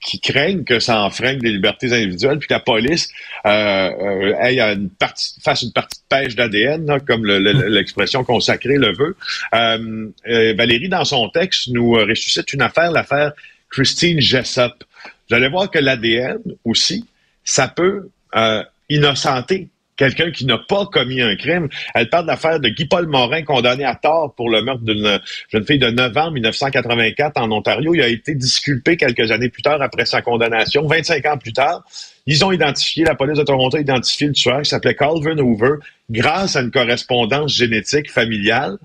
qui 0.00 0.20
craignent 0.20 0.64
que 0.64 0.78
ça 0.78 1.00
enfreigne 1.00 1.38
des 1.40 1.50
libertés 1.50 1.92
individuelles, 1.92 2.38
puis 2.38 2.46
que 2.46 2.54
la 2.54 2.60
police 2.60 3.08
euh, 3.46 3.50
euh 3.50 4.34
ait 4.40 4.60
une 4.60 4.90
partie, 4.90 5.40
fasse 5.42 5.62
une 5.62 5.72
partie 5.72 5.98
de 5.98 6.04
pêche 6.08 6.36
d'ADN, 6.36 7.00
comme 7.06 7.22
mm. 7.22 7.68
l'expression 7.68 8.22
consacrée 8.22 8.76
le 8.76 8.92
veut. 8.92 9.16
Euh, 9.54 10.08
euh, 10.28 10.54
Valérie, 10.56 10.90
dans 10.90 11.04
son 11.04 11.30
texte, 11.30 11.68
nous 11.68 11.92
ressuscite 11.92 12.52
une 12.52 12.62
affaire, 12.62 12.92
l'affaire 12.92 13.32
Christine 13.70 14.20
Jessop. 14.20 14.84
Vous 15.28 15.36
allez 15.36 15.48
voir 15.48 15.70
que 15.70 15.78
l'ADN 15.78 16.38
aussi, 16.64 17.06
ça 17.44 17.66
peut 17.66 18.10
innocenté, 18.94 19.68
quelqu'un 19.96 20.30
qui 20.30 20.46
n'a 20.46 20.58
pas 20.58 20.86
commis 20.86 21.20
un 21.20 21.36
crime. 21.36 21.68
Elle 21.94 22.08
parle 22.08 22.24
de 22.24 22.30
l'affaire 22.30 22.60
de 22.60 22.68
Guy-Paul 22.68 23.06
Morin, 23.06 23.42
condamné 23.42 23.84
à 23.84 23.94
tort 23.94 24.34
pour 24.34 24.50
le 24.50 24.62
meurtre 24.62 24.82
d'une 24.82 25.20
jeune 25.52 25.64
fille 25.64 25.78
de 25.78 25.90
9 25.90 26.16
ans 26.16 26.26
en 26.26 26.30
1984 26.32 27.36
en 27.36 27.50
Ontario. 27.52 27.94
Il 27.94 28.02
a 28.02 28.08
été 28.08 28.34
disculpé 28.34 28.96
quelques 28.96 29.30
années 29.30 29.48
plus 29.48 29.62
tard 29.62 29.80
après 29.82 30.06
sa 30.06 30.22
condamnation. 30.22 30.86
25 30.86 31.26
ans 31.26 31.38
plus 31.38 31.52
tard, 31.52 31.84
ils 32.26 32.44
ont 32.44 32.52
identifié, 32.52 33.04
la 33.04 33.14
police 33.14 33.38
de 33.38 33.44
Toronto 33.44 33.76
a 33.76 33.80
identifié 33.80 34.26
le 34.26 34.32
tueur 34.32 34.62
qui 34.62 34.70
s'appelait 34.70 34.94
Calvin 34.94 35.38
Hoover 35.38 35.74
grâce 36.10 36.56
à 36.56 36.62
une 36.62 36.70
correspondance 36.70 37.52
génétique 37.54 38.10
familiale. 38.10 38.78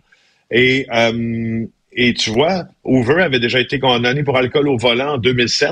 Et 0.52 0.88
euh, 0.94 1.66
et 1.92 2.14
tu 2.14 2.30
vois, 2.30 2.66
Hoover 2.84 3.22
avait 3.22 3.40
déjà 3.40 3.60
été 3.60 3.80
condamné 3.80 4.24
pour 4.24 4.38
alcool 4.38 4.68
au 4.68 4.78
volant 4.78 5.16
en 5.16 5.18
2007. 5.18 5.72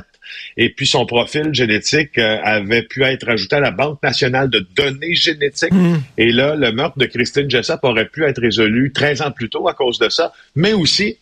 Et 0.57 0.69
puis 0.69 0.87
son 0.87 1.05
profil 1.05 1.53
génétique 1.53 2.17
euh, 2.17 2.37
avait 2.43 2.81
pu 2.81 3.03
être 3.03 3.29
ajouté 3.29 3.55
à 3.55 3.59
la 3.59 3.71
Banque 3.71 4.01
nationale 4.01 4.49
de 4.49 4.65
données 4.75 5.13
génétiques. 5.13 5.71
Hmm. 5.71 5.97
Et 6.17 6.31
là, 6.31 6.55
le 6.55 6.71
meurtre 6.71 6.97
de 6.97 7.05
Christine 7.05 7.49
Jessup 7.49 7.79
aurait 7.83 8.07
pu 8.07 8.25
être 8.25 8.41
résolu 8.41 8.91
13 8.91 9.21
ans 9.21 9.31
plus 9.31 9.49
tôt 9.49 9.67
à 9.67 9.73
cause 9.73 9.99
de 9.99 10.09
ça. 10.09 10.33
Mais 10.55 10.73
aussi, 10.73 11.17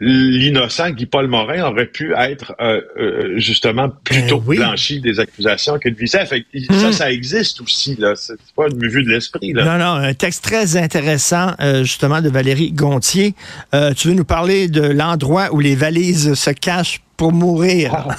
l'innocent 0.00 0.90
Guy-Paul 0.90 1.28
Morin 1.28 1.62
aurait 1.70 1.86
pu 1.86 2.12
être 2.16 2.54
euh, 2.60 2.80
euh, 2.98 3.38
justement 3.38 3.88
plutôt 3.88 4.38
Ben 4.38 4.44
oui. 4.48 4.56
blanchi 4.58 5.00
des 5.00 5.20
accusations 5.20 5.78
qu'il 5.78 5.94
visait. 5.94 6.26
Fait 6.26 6.40
que 6.42 6.46
Hmm. 6.68 6.78
Ça, 6.80 6.92
ça 6.92 7.12
existe 7.12 7.60
aussi. 7.60 7.94
là. 7.96 8.14
C'est 8.16 8.34
pas 8.56 8.66
une 8.68 8.88
vue 8.88 9.02
de 9.04 9.10
l'esprit. 9.10 9.52
là. 9.52 9.64
Non, 9.64 9.78
non, 9.78 9.92
un 10.08 10.14
texte 10.14 10.42
très 10.44 10.76
intéressant, 10.76 11.54
euh, 11.60 11.84
justement, 11.84 12.20
de 12.20 12.28
Valérie 12.28 12.72
Gontier. 12.72 13.34
Euh, 13.74 13.92
tu 13.94 14.08
veux 14.08 14.14
nous 14.14 14.24
parler 14.24 14.68
de 14.68 14.82
l'endroit 14.82 15.52
où 15.52 15.60
les 15.60 15.74
valises 15.76 16.34
se 16.34 16.50
cachent 16.50 17.00
pour 17.16 17.32
mourir? 17.32 17.92
Ah, 17.94 18.16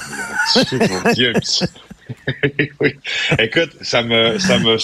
mon 0.72 1.12
Dieu, 1.12 1.32
oui. 2.80 2.94
Écoute, 3.38 3.70
ça 3.82 4.02
me, 4.02 4.38
ça 4.38 4.58
me, 4.58 4.76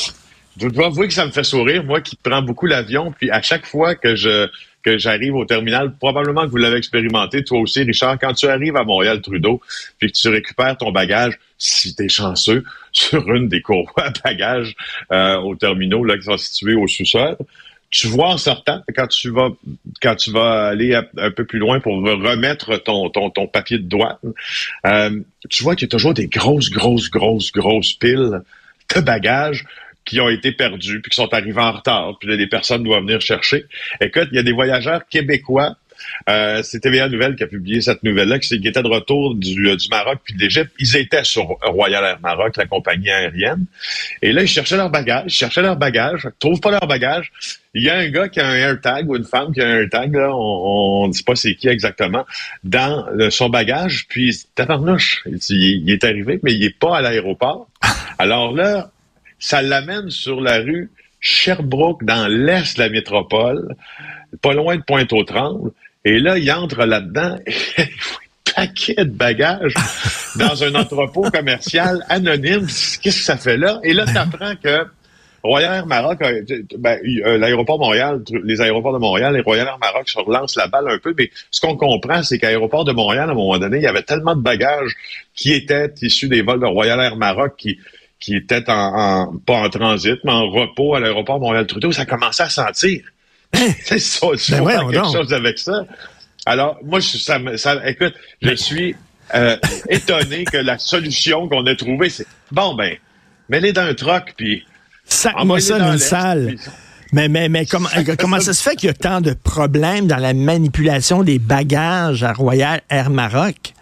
je 0.60 0.68
dois 0.68 0.86
avouer 0.86 1.08
que 1.08 1.14
ça 1.14 1.24
me 1.26 1.30
fait 1.30 1.44
sourire, 1.44 1.84
moi 1.84 2.00
qui 2.00 2.16
prends 2.22 2.42
beaucoup 2.42 2.66
l'avion, 2.66 3.12
puis 3.18 3.30
à 3.30 3.40
chaque 3.42 3.64
fois 3.66 3.94
que 3.94 4.14
je, 4.16 4.48
que 4.82 4.98
j'arrive 4.98 5.34
au 5.34 5.44
terminal, 5.44 5.94
probablement 5.96 6.42
que 6.42 6.50
vous 6.50 6.56
l'avez 6.56 6.76
expérimenté, 6.76 7.44
toi 7.44 7.60
aussi, 7.60 7.82
Richard, 7.82 8.18
quand 8.18 8.34
tu 8.34 8.46
arrives 8.46 8.76
à 8.76 8.84
Montréal-Trudeau, 8.84 9.60
puis 9.98 10.10
que 10.10 10.18
tu 10.18 10.28
récupères 10.28 10.76
ton 10.76 10.92
bagage, 10.92 11.38
si 11.58 11.94
t'es 11.94 12.08
chanceux, 12.08 12.64
sur 12.92 13.32
une 13.32 13.48
des 13.48 13.62
courroies 13.62 14.04
à 14.04 14.10
bagages 14.24 14.74
euh, 15.12 15.36
aux 15.36 15.54
terminaux 15.54 16.04
là, 16.04 16.16
qui 16.18 16.24
sont 16.24 16.36
situés 16.36 16.74
au 16.74 16.86
sous-sol, 16.86 17.36
tu 17.90 18.06
vois 18.06 18.28
en 18.28 18.38
sortant, 18.38 18.82
quand 18.96 19.06
tu 19.06 19.30
vas 19.30 19.50
quand 20.00 20.16
tu 20.16 20.32
vas 20.32 20.68
aller 20.68 20.94
un 20.94 21.04
un 21.18 21.30
peu 21.30 21.44
plus 21.44 21.58
loin 21.58 21.78
pour 21.78 21.92
remettre 21.92 22.78
ton, 22.78 23.10
ton, 23.10 23.28
ton 23.28 23.46
papier 23.46 23.78
de 23.78 23.82
douane, 23.82 24.16
euh, 24.86 25.20
tu 25.50 25.62
vois 25.62 25.76
qu'il 25.76 25.86
y 25.86 25.90
a 25.90 25.94
toujours 25.94 26.14
des 26.14 26.26
grosses, 26.26 26.70
grosses, 26.70 27.10
grosses, 27.10 27.52
grosses 27.52 27.92
piles 27.92 28.40
de 28.94 29.00
bagages 29.00 29.66
qui 30.04 30.20
ont 30.20 30.28
été 30.28 30.52
perdus, 30.52 31.00
puis 31.00 31.10
qui 31.10 31.16
sont 31.16 31.32
arrivés 31.32 31.60
en 31.60 31.72
retard, 31.72 32.16
puis 32.18 32.28
là, 32.28 32.36
des 32.36 32.46
personnes 32.46 32.82
doivent 32.82 33.02
venir 33.02 33.20
chercher. 33.20 33.66
Écoute, 34.00 34.28
il 34.32 34.36
y 34.36 34.38
a 34.38 34.42
des 34.42 34.52
voyageurs 34.52 35.06
québécois 35.08 35.76
euh, 36.28 36.62
c'est 36.62 36.80
TVA 36.80 37.08
Nouvelle 37.08 37.36
qui 37.36 37.42
a 37.42 37.46
publié 37.46 37.80
cette 37.80 38.02
nouvelle-là, 38.02 38.38
qui, 38.38 38.60
qui 38.60 38.68
était 38.68 38.82
de 38.82 38.88
retour 38.88 39.34
du, 39.34 39.68
euh, 39.68 39.76
du 39.76 39.88
Maroc 39.88 40.20
puis 40.24 40.34
de 40.34 40.40
l'Égypte. 40.40 40.72
Ils 40.78 40.96
étaient 40.96 41.24
sur 41.24 41.56
Royal 41.62 42.04
Air 42.04 42.18
Maroc, 42.22 42.56
la 42.56 42.66
compagnie 42.66 43.10
aérienne. 43.10 43.66
Et 44.20 44.32
là, 44.32 44.42
ils 44.42 44.48
cherchaient 44.48 44.76
leur 44.76 44.90
bagage, 44.90 45.24
ils 45.26 45.36
cherchaient 45.36 45.62
leur 45.62 45.76
bagage, 45.76 46.24
ils 46.24 46.38
trouvent 46.38 46.60
pas 46.60 46.70
leur 46.70 46.86
bagage. 46.86 47.32
Il 47.74 47.82
y 47.82 47.90
a 47.90 47.96
un 47.96 48.08
gars 48.10 48.28
qui 48.28 48.40
a 48.40 48.46
un 48.46 48.54
AirTag 48.54 49.08
ou 49.08 49.16
une 49.16 49.24
femme 49.24 49.52
qui 49.52 49.60
a 49.60 49.66
un 49.66 49.80
AirTag, 49.80 50.14
là, 50.14 50.30
on 50.34 51.08
ne 51.08 51.12
dit 51.12 51.22
pas 51.22 51.34
c'est 51.34 51.54
qui 51.54 51.68
exactement, 51.68 52.26
dans 52.64 53.06
euh, 53.18 53.30
son 53.30 53.48
bagage. 53.48 54.06
Puis, 54.08 54.44
tabarnouche, 54.54 55.24
il, 55.26 55.82
il 55.84 55.90
est 55.90 56.04
arrivé, 56.04 56.38
mais 56.42 56.52
il 56.52 56.62
est 56.64 56.78
pas 56.78 56.98
à 56.98 57.02
l'aéroport. 57.02 57.68
Alors 58.18 58.52
là, 58.52 58.90
ça 59.42 59.60
l'amène 59.60 60.08
sur 60.08 60.40
la 60.40 60.58
rue 60.58 60.88
Sherbrooke, 61.20 62.04
dans 62.04 62.28
l'est 62.28 62.76
de 62.76 62.82
la 62.82 62.88
métropole, 62.88 63.74
pas 64.40 64.54
loin 64.54 64.76
de 64.76 64.82
Pointe-aux-Trembles. 64.82 65.72
Et 66.04 66.20
là, 66.20 66.38
il 66.38 66.50
entre 66.52 66.84
là-dedans 66.84 67.38
et 67.46 67.52
il 67.78 67.84
voit 67.84 68.20
un 68.20 68.66
paquet 68.66 69.04
de 69.04 69.10
bagages 69.10 69.74
dans 70.36 70.62
un 70.62 70.74
entrepôt 70.76 71.28
commercial 71.30 72.04
anonyme. 72.08 72.66
Qu'est-ce 72.66 73.18
que 73.18 73.24
ça 73.24 73.36
fait 73.36 73.56
là? 73.56 73.80
Et 73.82 73.92
là, 73.92 74.04
tu 74.06 74.16
apprends 74.16 74.54
que 74.62 74.86
Royal 75.42 75.74
Air 75.74 75.86
Maroc, 75.86 76.20
ben, 76.78 77.00
euh, 77.04 77.36
l'aéroport 77.36 77.80
Montréal, 77.80 78.22
les 78.44 78.60
aéroports 78.60 78.92
de 78.92 78.98
Montréal 78.98 79.36
et 79.36 79.40
Royal 79.40 79.66
Air 79.66 79.78
Maroc 79.80 80.08
se 80.08 80.20
relancent 80.20 80.54
la 80.54 80.68
balle 80.68 80.88
un 80.88 80.98
peu, 80.98 81.14
mais 81.18 81.30
ce 81.50 81.60
qu'on 81.60 81.76
comprend, 81.76 82.22
c'est 82.22 82.38
qu'à 82.38 82.46
l'aéroport 82.46 82.84
de 82.84 82.92
Montréal, 82.92 83.28
à 83.28 83.32
un 83.32 83.34
moment 83.34 83.58
donné, 83.58 83.78
il 83.78 83.82
y 83.82 83.88
avait 83.88 84.04
tellement 84.04 84.36
de 84.36 84.40
bagages 84.40 84.94
qui 85.34 85.52
étaient 85.52 85.92
issus 86.00 86.28
des 86.28 86.42
vols 86.42 86.60
de 86.60 86.66
Royal 86.66 87.00
Air 87.00 87.16
Maroc 87.16 87.54
qui 87.58 87.78
qui 88.22 88.36
étaient 88.36 88.64
en, 88.70 88.72
en- 89.28 89.36
pas 89.44 89.54
en 89.64 89.68
transit, 89.68 90.18
mais 90.24 90.32
en 90.32 90.48
repos 90.48 90.94
à 90.94 91.00
l'aéroport 91.00 91.38
Montréal-Trudeau, 91.40 91.92
ça 91.92 92.06
commençait 92.06 92.44
à 92.44 92.48
sentir. 92.50 93.02
C'est 93.84 93.98
ça, 93.98 94.28
il 94.32 94.54
Ben 94.54 94.66
faire 94.66 94.80
quelque 94.88 95.02
donc. 95.02 95.12
chose 95.14 95.32
avec 95.34 95.58
ça. 95.58 95.84
Alors, 96.46 96.78
moi, 96.84 97.00
je- 97.00 97.18
ça, 97.18 97.38
écoute, 97.86 98.14
je 98.40 98.54
suis 98.54 98.94
euh, 99.34 99.56
étonné 99.90 100.44
que 100.44 100.56
la 100.56 100.78
solution 100.78 101.48
qu'on 101.48 101.66
a 101.66 101.74
trouvée, 101.74 102.08
c'est 102.10 102.26
bon, 102.50 102.74
ben, 102.74 102.96
mets-les 103.48 103.72
dans 103.72 103.82
un 103.82 103.94
troc, 103.94 104.32
puis 104.36 104.64
Sac-moi 105.04 105.42
envoie-les 105.42 105.62
ça 105.62 105.78
dans 105.78 105.92
une 105.92 105.98
salle. 105.98 106.54
mais, 107.12 107.28
mais 107.28 107.66
comment, 107.66 107.88
euh, 107.96 108.14
comment 108.18 108.40
ça 108.40 108.52
se 108.52 108.62
fait 108.62 108.76
qu'il 108.76 108.86
y 108.88 108.90
a 108.90 108.94
tant 108.94 109.20
de 109.20 109.32
problèmes 109.34 110.06
dans 110.06 110.16
la 110.16 110.32
manipulation 110.34 111.22
des 111.22 111.38
bagages 111.38 112.22
à 112.24 112.32
Royal 112.32 112.80
Air 112.88 113.10
Maroc? 113.10 113.74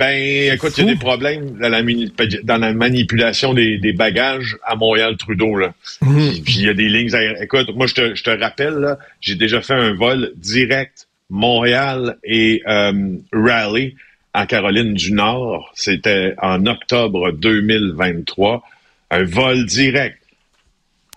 Ben, 0.00 0.54
écoute, 0.54 0.72
il 0.78 0.86
y 0.86 0.88
a 0.88 0.94
des 0.94 0.98
problèmes 0.98 1.58
dans 1.58 1.68
la, 1.68 1.82
mani- 1.82 2.10
dans 2.42 2.56
la 2.56 2.72
manipulation 2.72 3.52
des, 3.54 3.76
des 3.78 3.92
bagages 3.92 4.56
à 4.64 4.74
Montréal-Trudeau. 4.74 5.56
Là. 5.56 5.74
Puis, 6.00 6.40
puis 6.40 6.54
il 6.56 6.66
y 6.66 6.68
a 6.68 6.74
des 6.74 6.88
lignes 6.88 7.14
aériennes. 7.14 7.42
Écoute, 7.42 7.68
moi, 7.76 7.86
je 7.86 7.94
te, 7.94 8.14
je 8.14 8.22
te 8.24 8.30
rappelle, 8.30 8.74
là, 8.74 8.98
j'ai 9.20 9.34
déjà 9.34 9.60
fait 9.60 9.74
un 9.74 9.92
vol 9.92 10.32
direct 10.36 11.06
Montréal 11.28 12.16
et 12.24 12.62
euh, 12.66 12.92
Raleigh 13.32 13.94
en 14.34 14.46
Caroline 14.46 14.94
du 14.94 15.12
Nord. 15.12 15.70
C'était 15.74 16.34
en 16.40 16.64
octobre 16.66 17.30
2023. 17.32 18.62
Un 19.10 19.22
vol 19.24 19.66
direct. 19.66 20.18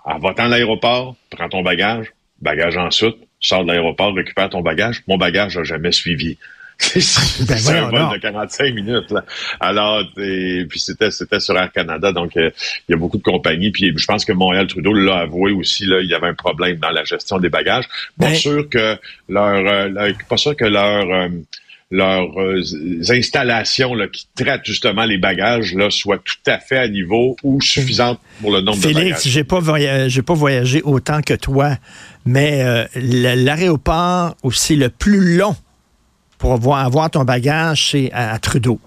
En 0.04 0.20
va-t'en 0.20 0.44
à 0.46 0.48
l'aéroport, 0.50 1.16
prends 1.30 1.48
ton 1.48 1.62
bagage, 1.62 2.08
bagage 2.42 2.76
en 2.76 2.92
soute, 2.92 3.18
sors 3.40 3.64
de 3.64 3.70
l'aéroport, 3.70 4.14
récupère 4.14 4.50
ton 4.50 4.62
bagage. 4.62 5.02
Mon 5.08 5.18
bagage 5.18 5.58
n'a 5.58 5.64
jamais 5.64 5.94
suivi. 5.94 6.38
C'est 7.00 7.46
Ben 7.48 7.58
un 7.86 7.90
vol 7.90 8.14
de 8.16 8.22
45 8.22 8.74
minutes. 8.74 9.12
Là. 9.12 9.24
Alors, 9.60 10.04
et 10.18 10.66
puis 10.70 10.80
c'était 10.80 11.12
c'était 11.12 11.40
sur 11.40 11.58
Air 11.58 11.72
Canada, 11.72 12.12
donc 12.12 12.36
euh, 12.38 12.50
il 12.88 12.92
y 12.92 12.96
a 12.96 12.98
beaucoup 12.98 13.18
de 13.18 13.24
compagnies. 13.24 13.72
Puis 13.72 13.94
je 13.96 14.06
pense 14.06 14.26
que 14.26 14.32
Montréal 14.34 14.68
Trudeau 14.68 14.94
l'a 14.94 15.20
avoué 15.20 15.52
aussi. 15.52 15.86
Là, 15.86 16.00
il 16.02 16.10
y 16.10 16.14
avait 16.14 16.28
un 16.28 16.34
problème 16.36 16.78
dans 16.78 16.92
la 16.92 17.04
gestion 17.04 17.40
des 17.40 17.50
bagages. 17.50 17.86
Pas 18.20 18.28
Ben- 18.28 18.36
sûr 18.36 18.68
que 18.70 18.98
leur, 19.30 19.56
euh, 19.68 19.90
leur- 19.90 20.14
pas 20.30 20.38
sûr 20.38 20.56
que 20.56 20.66
leur 20.66 21.10
euh, 21.10 21.30
leurs 21.92 22.40
euh, 22.40 22.62
installations 23.10 23.94
là, 23.94 24.08
qui 24.08 24.26
traitent 24.36 24.66
justement 24.66 25.06
les 25.06 25.18
bagages 25.20 25.76
là, 25.76 25.92
soient 25.92 26.18
tout 26.18 26.50
à 26.52 26.58
fait 26.58 26.78
à 26.78 26.88
niveau 26.88 27.36
ou 27.44 27.62
suffisantes 27.62 28.20
pour 28.42 28.52
le 28.52 28.62
nombre 28.62 28.78
de 28.78 28.82
Félix, 28.82 29.04
bagages. 29.04 29.22
j'ai 29.26 29.44
pas, 29.44 29.60
pas 29.62 30.34
voyagé 30.34 30.82
autant 30.84 31.22
que 31.22 31.36
toi, 31.36 31.78
mais 32.26 32.62
euh, 32.64 32.86
l'aéroport 32.96 34.36
aussi 34.44 34.76
le 34.76 34.90
plus 34.90 35.38
long 35.38 35.56
pour 36.44 36.52
avoir, 36.52 36.80
avoir 36.86 37.10
ton 37.10 37.24
bagage, 37.24 37.92
c'est 37.92 38.12
à, 38.12 38.34
à 38.34 38.38
Trudeau. 38.38 38.78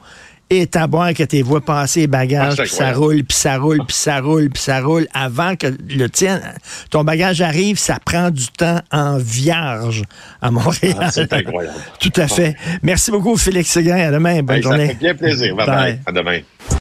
Et 0.51 0.69
boire 0.91 1.15
que 1.15 1.23
tes 1.23 1.41
voix 1.41 1.63
passer 1.63 2.01
les 2.01 2.07
bagages, 2.07 2.57
Ah, 2.59 2.63
puis 2.65 2.71
ça 2.71 2.93
roule, 2.93 3.25
puis 3.25 3.35
ça 3.37 3.57
roule, 3.57 3.79
puis 3.87 3.97
ça 3.97 4.21
roule, 4.21 4.51
puis 4.51 4.63
ça 4.63 4.81
roule, 4.83 5.07
avant 5.15 5.57
que 5.57 5.67
le 5.89 6.07
tien, 6.11 6.39
ton 6.91 7.03
bagage 7.03 7.41
arrive, 7.41 7.79
ça 7.79 7.97
prend 8.05 8.31
du 8.31 8.47
temps 8.49 8.81
en 8.93 9.17
vierge 9.17 10.03
à 10.43 10.51
Montréal. 10.51 10.97
Ah, 11.01 11.11
c'est 11.11 11.33
incroyable. 11.33 11.79
Tout 11.99 12.13
à 12.17 12.29
fait. 12.29 12.55
Merci 12.83 13.11
beaucoup, 13.11 13.39
Félix 13.39 13.71
Séguin. 13.71 13.97
À 13.97 14.11
demain. 14.13 14.43
Bonne 14.43 14.57
Hey, 14.57 14.63
ça 14.63 14.69
journée. 14.69 14.87
fait 14.89 14.95
bien 14.95 15.15
plaisir. 15.15 15.57
Bye 15.57 15.67
bye. 15.67 15.77
Bye. 15.95 16.01
À 16.07 16.13
demain. 16.13 16.41